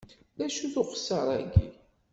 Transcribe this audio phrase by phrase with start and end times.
[0.37, 1.67] D acu-t uxeṣṣar-agi?